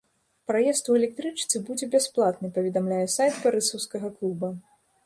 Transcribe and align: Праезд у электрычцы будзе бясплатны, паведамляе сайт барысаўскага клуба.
Праезд 0.51 0.89
у 0.93 0.95
электрычцы 0.99 1.61
будзе 1.69 1.91
бясплатны, 1.97 2.47
паведамляе 2.57 3.07
сайт 3.19 3.33
барысаўскага 3.47 4.15
клуба. 4.19 4.55